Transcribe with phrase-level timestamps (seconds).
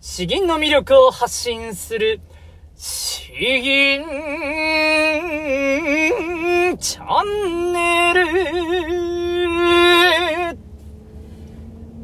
[0.00, 2.20] 詩吟の魅力を発信する、
[2.76, 4.04] 詩吟
[6.78, 8.28] チャンネル。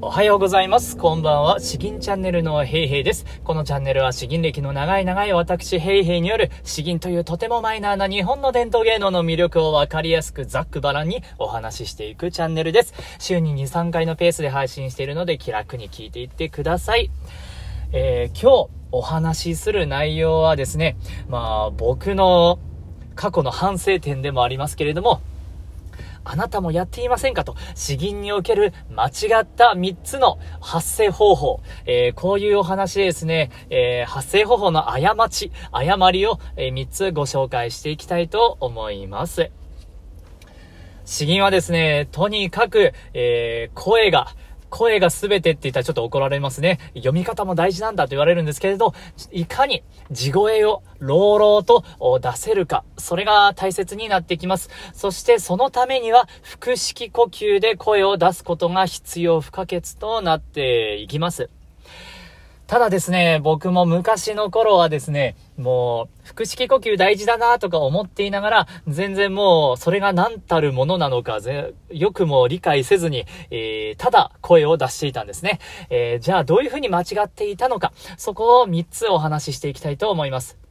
[0.01, 0.96] おはようございます。
[0.96, 1.61] こんばんは。
[1.61, 3.26] 詩吟チャンネルのヘイヘイです。
[3.44, 12.92] このチャンネルは詩吟歴の長い長い私ヘイヘイによる詩吟というとてもマイナーな日本の伝統芸能の魅力をわかりやすくざっくばらんにお話ししていくチャンネルです。
[13.21, 17.09] 週に2、3回のペースで配信しているので気楽に聞いていってください。
[17.97, 20.97] えー、今日お話しする内容はですね、
[21.29, 22.59] まあ僕の
[23.15, 25.20] 過去の反省点でもありますけれども、
[26.25, 31.61] あなたもやっていませんかと、詩吟における間違った3つの発声方法。
[31.87, 39.53] えー、こういうお話ですね、えー、発声方法の過ち、誤りを、えー、3つご紹介していきたいと思います。
[41.05, 44.34] 詩吟はですね、とにかく、え声が、
[44.74, 46.80] 声が全てって言ったらちょっと怒られますね。
[46.95, 48.92] 読み方も大事なんだと言われるんですけれど、
[49.30, 51.84] いかに地声を朗々と
[52.20, 54.70] 出せるか、それが大切になってきます。
[54.92, 61.50] そしてそのためには腹式呼吸で声を出すことが必要不可欠となっていきます。
[62.67, 71.41] ただですね、僕も昔の頃はですね、もう、腹式呼吸大事だなとか思っていながら、全然もう、それが何たるものなのか、
[71.91, 75.61] よくも理解せずに、えー、ただ声を出していたんですね。
[75.91, 80.64] えー、じゃあどういうふうに間違っていたのか、そこを3つお話ししていきたいと思います。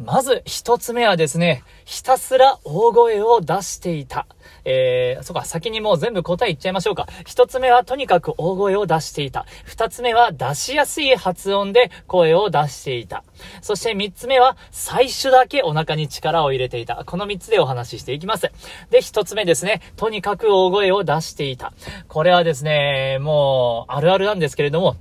[0.00, 4.28] まず一つ目はですね、ひたすら大声を出していた。
[4.64, 7.08] えー、そっか、先にもう全部答え言っちゃいましょうか。
[7.26, 9.44] 一つ目はとにかく大声を出していた。
[9.64, 13.24] 二つ目は出しやすい発音で声を出していた。
[13.60, 17.02] そして三つ目は最初だけお腹に力を入れていた。
[17.04, 18.52] この三つでお話ししていきます。
[18.90, 21.72] で、一つ目ですね、とにかく大声を出していた。
[22.06, 24.96] これはですね、もうあるあるなんですけれども、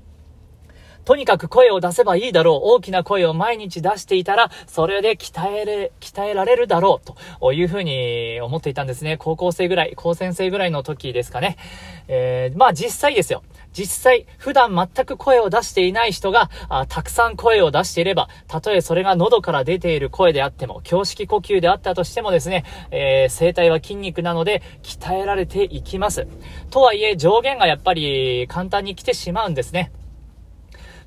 [1.08, 2.60] とにかく声を出せばいいだろう。
[2.76, 7.14] 大きな声を毎日出していたら、それで鍛えれ、鍛えられるだろう。
[7.40, 9.16] というふうに思っていたんですね。
[9.16, 11.56] 高校生ぐらい、高専生ぐらいの時ですかね。
[12.10, 13.44] えー、まあ実際ですよ。
[13.72, 26.28] 実際、普段全く声を出していない人が、あたくさん声を出していれば、たとえそれが喉から出ている声であっても、胸式呼吸であったとしてもですね、えー、声帯は筋肉なので、鍛えられていきます。
[26.70, 29.94] とはいえ、上限がやっぱり簡単に来てしまうんですね。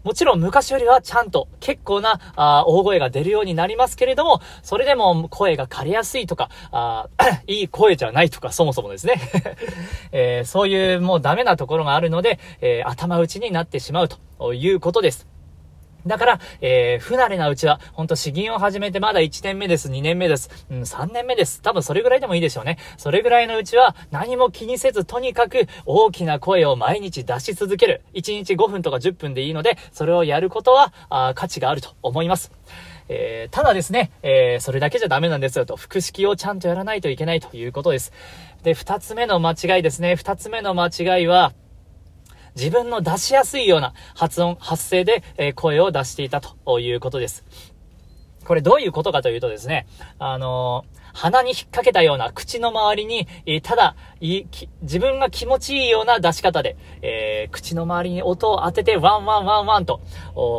[0.02, 7.08] もちろん昔よりはちゃんと結構なあ大声が出るようになりますけれども、それでも声が枯れやすいとか、あ
[7.46, 9.20] いい声じゃないとか、そもそもですね、
[10.12, 15.39] えー、そういうもうダメなところがあるので、えー、頭打ちになってしまうということです。
[16.06, 21.60] だから、えー、不慣れなうちは、ほんと詩吟を始めてまだ1年目です、2年目です、うん、3年目です。
[21.62, 22.78] 多分それぐらいでもいいでしょうね。
[22.96, 28.02] それぐらいのうちは、何も気にせず、とにかく大きな声を毎日出し続ける。
[28.14, 32.52] 1日5分とか10分でいいので、それをやることは、あ価値があると思います。
[33.12, 38.12] えー、ただですね、えー、それだけじゃダメなんですよと、腹式をちゃんとやらないといけないということです。
[38.62, 40.14] で、二つ目の間違いですね。
[40.14, 41.52] 二つ目の間違いは、
[42.60, 47.43] 自分の出しやすいような発音、発声で、え声を出していたということです。
[48.44, 49.86] これどういうことかというとですね、
[50.18, 54.44] あのー、鼻に引っ掛けたような口の周りに、えー、ただい
[54.82, 60.00] 自分が気持ちいいような出し方で、えー、口の周りに音を当ててワンワンワンワンと、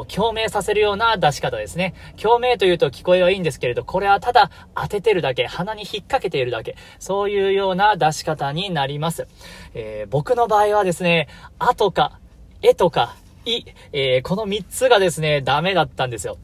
[0.07, 1.93] 共鳴させるような出し方ですね。
[2.21, 9.27] 共鳴というと聞こえはいいんですけれど、これはただ当ててるだけ、鼻に引っ掛けているだけ、そういうような出し方になります。
[9.73, 11.27] え僕の場合はですね、
[11.59, 12.19] あとか、
[12.61, 13.15] えとか、
[13.45, 16.37] い、えこの3つがですね、ダメだったんですよ。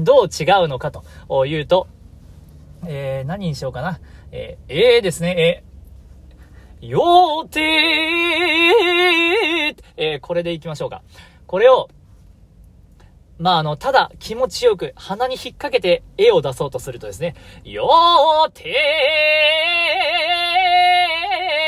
[0.00, 1.04] どう違うのかと
[1.46, 1.88] いうと、
[2.86, 4.00] えー、何にしようかな。
[4.32, 5.64] えー、えー、ですね、
[6.82, 7.62] えー、よーてー。
[9.96, 11.02] えー、これでいきましょうか。
[11.46, 11.88] これを、
[13.38, 17.34] まあ、あの、ただ気持ちよく鼻に引っ掛けて絵を出そうとするとですね、
[17.64, 18.74] よーて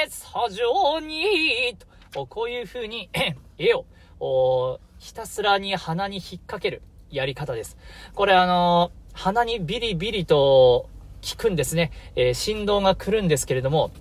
[0.09, 0.11] ー。
[0.11, 1.77] さじょに
[2.11, 3.11] と、こういう風に
[3.59, 6.83] 絵を、ひたすらに鼻に引っ掛ける。
[7.13, 7.77] やり方です。
[8.15, 10.89] これあの鼻にビリビリと
[11.31, 11.93] 効くんですね。
[12.17, 13.93] えー、振動が来るんですけれども、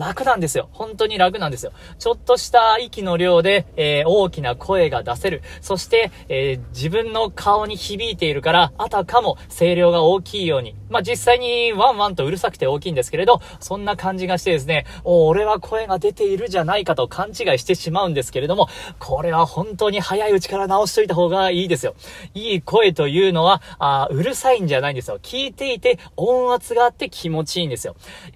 [0.00, 0.70] 楽なんですよ。
[0.72, 1.72] 本当に楽なんですよ。
[1.98, 5.42] ちょっとした息の量で、えー、大きな声が出せる。
[5.60, 10.74] そして、えー、自分の顔に響いているから、あたかも声量が大きいように。
[10.88, 18.68] まあ、実際にワンワンとうるさくて大きいんですけれど、そんな感じがしてですね、お俺は声が出ているじゃないかと勘違いしてしまうんですけれども、
[18.98, 21.94] これは本当に早いうちから直しといた方がいいですよ。
[22.34, 25.18] いい声というのは、あうるさいんじゃないんですよ。
[25.22, 27.94] 聞いていて音圧があって気持ちいいんですよ。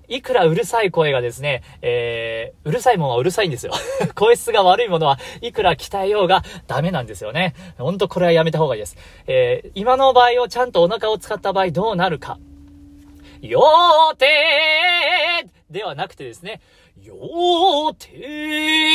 [0.08, 3.72] いくらうるさい声がですね、えー、うるさいものはうるさいんですよ。
[4.14, 7.54] 声質が悪いものはいくら鍛えようがダメなんですよね。
[7.78, 8.96] ほんとこれはやめた方がいいです。
[9.26, 12.38] えー、今の場合をちゃんとお腹を使った場合どうなるか。
[13.40, 16.60] よーてーではなくてですね、
[17.02, 18.94] よーてー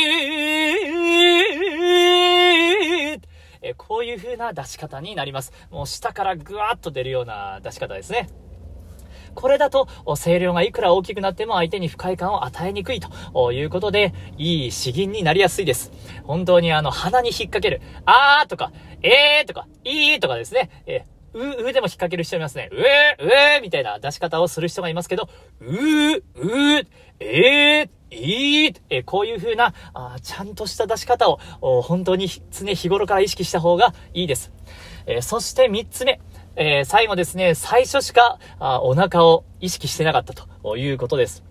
[3.62, 5.52] えこういう風な出し方になります。
[5.70, 8.28] もう下からぐわっと出るような出し方ですね。
[9.34, 15.92] これだと、声量がいくら大きくなっても相手に不快感を与えにくいということで、いい詩吟になりやすいです。
[16.24, 18.72] 本当にあの、鼻に引っ掛ける、あーとか、
[19.02, 22.68] えーとか、いーとかですね、えう、うでも引っ掛ける人いますね。
[22.72, 25.28] うえ、うえみたいな出し方をする人がいますけど、
[25.60, 26.86] うーうー、
[27.20, 31.38] えー、いい、えこういう風なあ、ちゃんとした出し方を、
[31.82, 34.52] 本当に常日頃から意識した方がいいです。
[35.06, 36.20] えそして三つ目。
[36.62, 41.42] え最後ですね、最初しかあお腹を意識してなかったということです。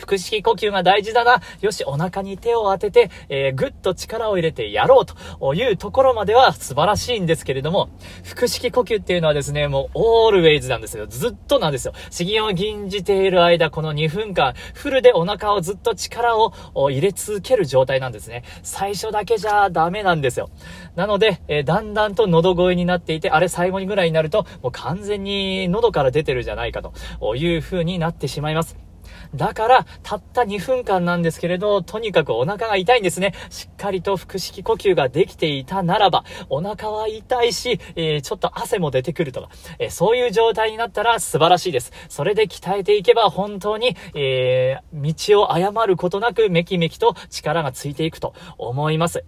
[0.00, 1.40] 腹式呼吸が大事だな。
[1.60, 7.90] よし、お腹に手を当てて、えー、ぐっと力を入れてやろうというところまでは素晴らしいんですけれども、
[8.24, 11.06] 腹式呼吸っていうのはですね、もう、オールウェイズなんですよ。
[11.06, 11.92] ずっとなんですよ。
[12.10, 16.52] 資金を吟じている間、この2分間、フルでお腹をずっと力を
[16.90, 18.42] 入れ続ける状態なんですね。
[18.62, 20.50] 最初だけじゃダメなんですよ。
[20.96, 28.89] なので、えー、だんだんと喉声になっていて、あれ最後にぐらいになると、もう完全に喉から出てるじゃないかという風になってしまいます。
[29.34, 33.32] だから、たった2分間なんですけれど、とにかくお腹が痛いんですね。
[33.48, 39.48] しっかりと腹式呼吸ができていたならば、お腹は痛いし、えー、ちょっと汗も出てくるとか、
[39.78, 41.92] えー、そういう状態になったら素晴らしいです。
[42.08, 49.24] それで鍛えていけば本当に、えー、道を誤ることなくめきめきと力がついていくと思います。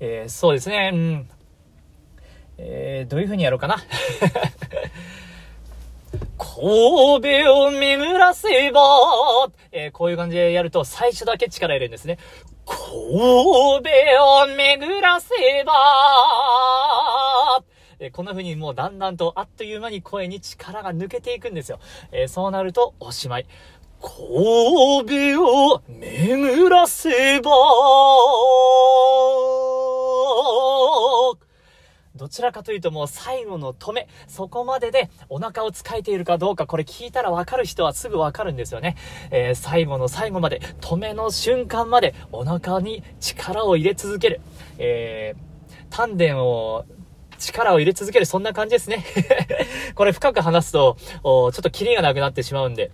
[0.00, 1.28] えそうですね、うん。
[2.58, 3.76] えどういう風にやろうかな。
[6.42, 8.80] 神戸を巡らせば、
[9.70, 12.18] えー、こういう感じでやると最初だけ力入れるんですね。
[12.66, 12.88] 神戸
[14.24, 15.28] を巡らせ
[15.64, 15.72] ば、
[18.00, 21.78] えー、こんな風にもうだんだんとあっという間に声に力が抜けていくんですよ。
[22.10, 23.46] えー、そうなるとおしまい。
[24.00, 27.50] 神戸を巡らせば、
[32.14, 38.96] どちらかというともう最後の止め、そこまででお腹を使えているかどうか、これ聞いたらわかる人はすぐわかるんですよね。
[39.30, 44.40] えー、最後の最後まで、止めの瞬間までお腹に力を入れ続ける。
[44.78, 46.84] えー、丹田を
[47.38, 49.04] 力を入れ続ける、そんな感じですね。
[49.96, 52.90] これ深く話すと、ちょっとキリがなくなってしまうんで、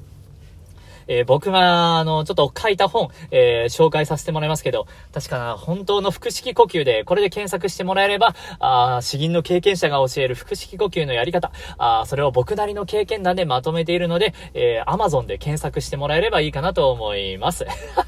[1.08, 17.66] えー、僕が、あの、ちょっと書いた本、えー、紹介させてもらいますけど、確か本当の腹式呼吸で、これで検索してもらえれば、あ詩吟の経験者が教える腹式呼吸のやり方、あそれを僕なりの経験談でまとめているので、えー、Amazon で検索してもらえればいいかなと思います。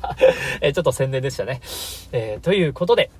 [0.60, 1.60] えー、ちょっと宣伝でしたね。
[2.12, 3.10] えー、ということで、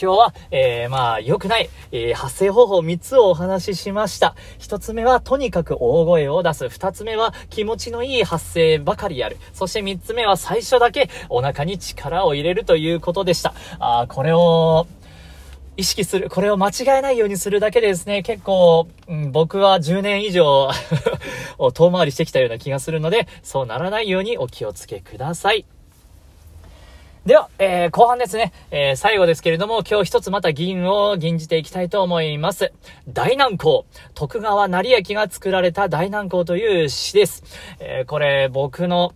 [0.00, 4.34] 今日は、えー、まあ、良くない、えー、発声方法3つをお話ししました。
[4.58, 6.66] 1つ目は、とにかく大声を出す。
[6.66, 9.36] 2つ目は、気持ちのいい発声ばかりやる。
[9.52, 13.54] そして3つ目は、最初だけお腹に力を入れるということでした。
[13.78, 14.86] あこれを、
[15.76, 20.68] 意識する、これを間違えないようにするだけでですね、結構、うん、僕は10年以上
[21.72, 25.64] 遠回りしてきたような気がするので、そうならないようにお気をつけください。
[27.24, 32.72] では、えー、後半ですね、えー、最後ですけれども、今日一つまた銀を銀じていきたいと思います。
[33.08, 33.84] 大南光。
[34.14, 37.44] 徳川成明が作られた大南光という詩です。
[37.78, 39.12] えー、これ、僕の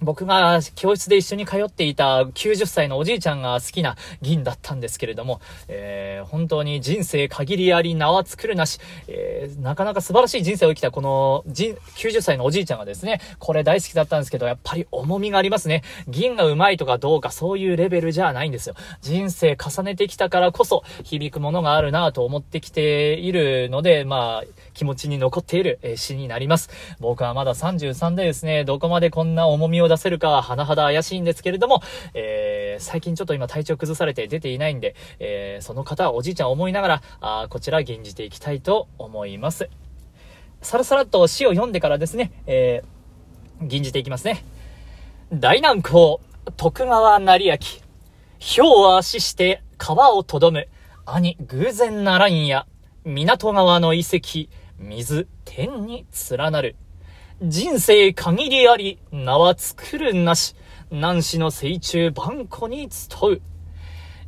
[0.00, 15.82] 僕が教室で一緒に通っていた90歳のおじいちゃんが好きな銀だったんですけれども、えー、本当に人生限りあり名は作るなし、えー、なかなか素晴らしい人生を生きたこの90歳のおじいちゃんがですね、これ大好きだったんですけど、やっぱり重みがありますね。
[16.08, 18.74] 銀がうまいとかどうかそういうレベルじゃないんですよ。
[19.00, 26.68] 人生重ねてきたからこそ響くものがあるなと思ってきているので、まあ、気持ちに残っている詩になります。
[27.00, 31.82] 僕はまだ33でですね、どこまでこんな重みを出せるかは甚だ怪しいんですけれども、
[32.14, 39.68] えー、最近ちょっと今体調崩されて出ていないんで、えー、その方はおじいちゃん思いながら、あこちら吟じていきたいと思います。
[40.62, 44.44] さらさらっと詩を読んでからですね、えー、吟じていきますね。
[45.32, 46.18] 大南光、
[46.56, 47.58] 徳川成明。
[48.38, 50.68] 氷は死して川をとどむ。
[51.04, 52.66] 兄、偶然ならんや。
[53.04, 54.48] 港川の遺跡。
[54.78, 56.76] 水、天に連なる。
[57.42, 60.54] 人生限りあり、名は作るなし。
[60.90, 63.42] 男子の成虫万古に集う。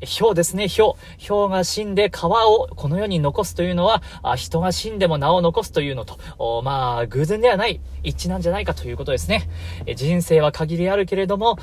[0.06, 0.94] 氷ですね、氷。
[1.26, 9.48] 氷が死んで川をこの世に残すというのは、あ人が死んでも名を残すというのと、まあ、偶然ではない、一致なんじゃないかということですね。
[9.86, 11.58] え人生は限りあるけれども、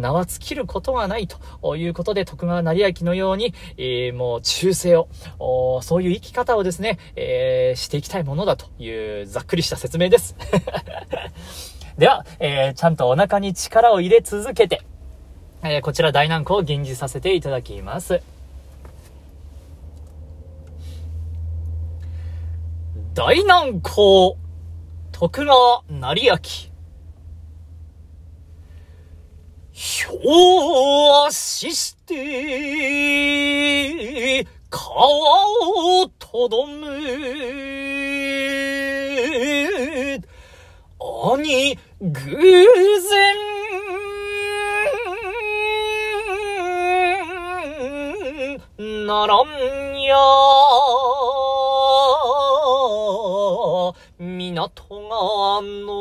[0.00, 10.36] 名は尽きることはないということで、徳川成明のように、えー、もう忠誠を、そういう生き方をですね、えー、していきたいものだというざっくりした説明です。
[11.96, 14.82] では、えー、ちゃんとお腹に力を入れ続けて、
[15.62, 18.22] えー、こちら大難航を吟じさせていただきます。
[23.14, 24.36] 大難航、
[25.10, 26.38] 徳川成明。
[30.08, 32.16] 表しして、
[34.70, 35.08] 川
[36.04, 36.86] をとどむ。
[40.98, 43.57] 兄、偶然、
[48.80, 50.14] ならんや、
[54.20, 55.98] 港川の、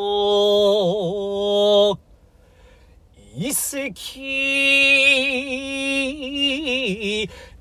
[3.36, 3.90] 遺跡、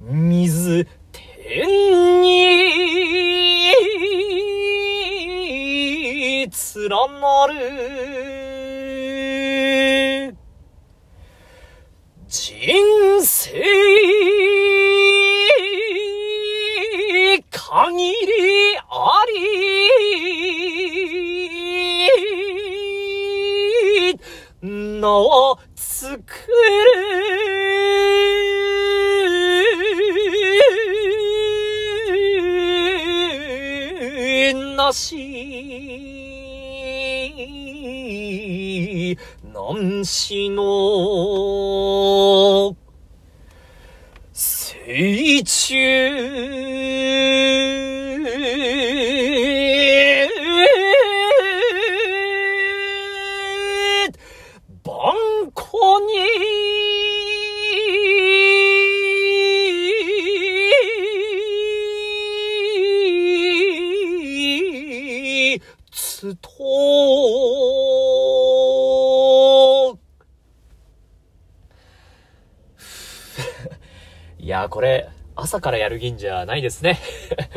[0.00, 2.36] 水天に、
[6.44, 7.54] 連なる、
[12.28, 14.15] 人生
[25.06, 26.24] 名を作る。
[34.76, 35.16] なし
[39.52, 40.64] なんしの
[44.32, 45.76] 水中
[74.46, 77.00] いやこれ、朝からやる銀じゃないですね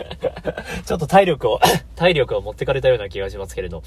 [0.88, 1.60] ちょっと体力を
[1.96, 3.84] 体力を持ってかれたような気がしますけれど。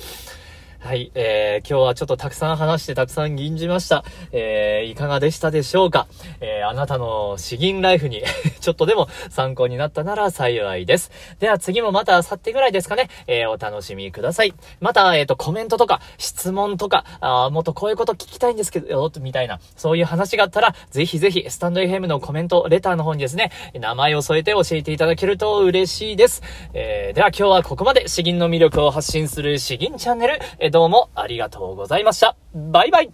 [0.84, 4.04] はい、えー、今日はちょっとたくさん話してたくさん吟じました。
[4.32, 6.08] えー、いかがでしたでしょうか？
[6.40, 8.24] えー、あなたの詩吟ライフに
[8.60, 11.12] ちょっとでも参考になったなら幸いです。
[11.38, 14.54] では次もまた明後日ぐらいですかね、えー、お楽しみください。
[14.80, 26.42] また、えっ、ー、と、コメントとか、質問とか、あもっとこういうこと聞きたいんですけど、みたいな、そういう話があったら、ぜひぜひ、スタンド FM のコメント、レターの方にですね、名前を添えて教えていただけると嬉しいです。
[26.74, 30.40] えー、では今日はここまで詩吟の魅力を発信する詩吟チャンネル、
[30.72, 32.34] どうもありがとうございました。
[32.54, 33.10] バイバイ